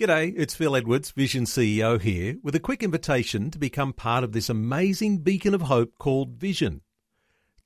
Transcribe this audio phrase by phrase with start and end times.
[0.00, 4.32] G'day, it's Phil Edwards, Vision CEO here, with a quick invitation to become part of
[4.32, 6.80] this amazing beacon of hope called Vision.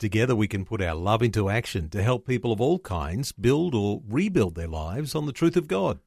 [0.01, 3.73] Together we can put our love into action to help people of all kinds build
[3.73, 6.01] or rebuild their lives on the truth of God.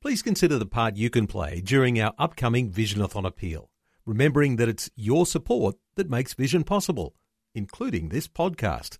[0.00, 3.70] Please consider the part you can play during our upcoming Visionathon appeal,
[4.04, 7.14] remembering that it's your support that makes Vision possible,
[7.54, 8.98] including this podcast.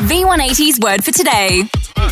[0.00, 1.62] V180's word for today.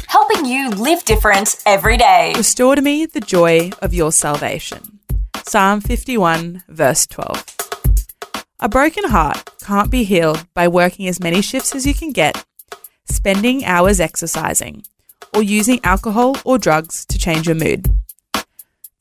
[0.08, 2.32] Helping you live different every day.
[2.34, 5.00] Restore to me the joy of your salvation.
[5.46, 7.44] Psalm 51, verse 12.
[8.60, 12.42] A broken heart can't be healed by working as many shifts as you can get,
[13.04, 14.82] spending hours exercising,
[15.34, 17.94] or using alcohol or drugs to change your mood.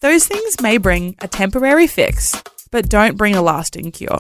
[0.02, 2.36] Those things may bring a temporary fix,
[2.70, 4.20] but don't bring a lasting cure.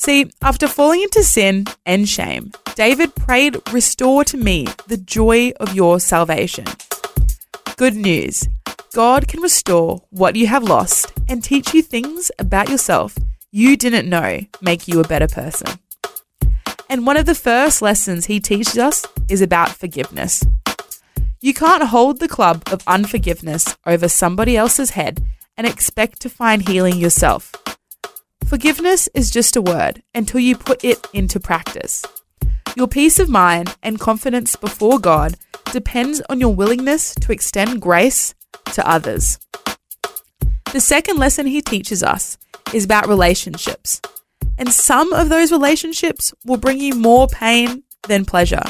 [0.00, 5.74] See, after falling into sin and shame, David prayed, Restore to me the joy of
[5.74, 6.64] your salvation.
[7.76, 8.48] Good news
[8.94, 13.14] God can restore what you have lost and teach you things about yourself
[13.52, 15.78] you didn't know make you a better person.
[16.88, 20.42] And one of the first lessons he teaches us is about forgiveness.
[21.42, 25.22] You can't hold the club of unforgiveness over somebody else's head
[25.58, 27.52] and expect to find healing yourself.
[28.50, 32.04] Forgiveness is just a word until you put it into practice.
[32.74, 35.36] Your peace of mind and confidence before God
[35.70, 38.34] depends on your willingness to extend grace
[38.72, 39.38] to others.
[40.72, 42.38] The second lesson he teaches us
[42.74, 44.00] is about relationships.
[44.58, 48.64] And some of those relationships will bring you more pain than pleasure.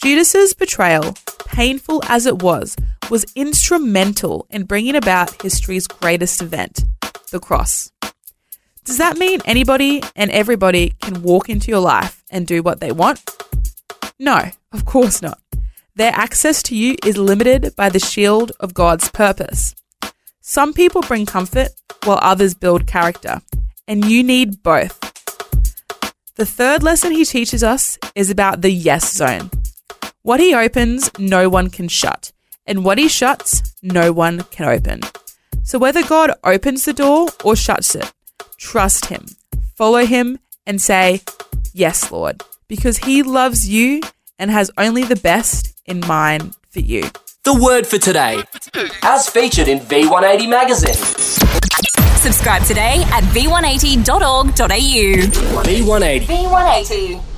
[0.00, 2.76] Judas's betrayal, painful as it was,
[3.10, 6.84] was instrumental in bringing about history's greatest event,
[7.32, 7.90] the cross.
[8.86, 12.92] Does that mean anybody and everybody can walk into your life and do what they
[12.92, 13.20] want?
[14.16, 15.40] No, of course not.
[15.96, 19.74] Their access to you is limited by the shield of God's purpose.
[20.40, 21.70] Some people bring comfort
[22.04, 23.42] while others build character,
[23.88, 25.00] and you need both.
[26.36, 29.50] The third lesson he teaches us is about the yes zone.
[30.22, 32.30] What he opens, no one can shut,
[32.66, 35.00] and what he shuts, no one can open.
[35.64, 38.12] So whether God opens the door or shuts it,
[38.56, 39.26] trust him,
[39.76, 41.22] follow him, and say,
[41.72, 44.00] Yes, Lord, because he loves you
[44.38, 47.04] and has only the best in mind for you.
[47.44, 48.42] The word for today,
[49.02, 50.94] as featured in V180 magazine.
[52.16, 54.52] Subscribe today at v180.org.au.
[55.62, 56.20] V180.
[56.26, 57.35] V180.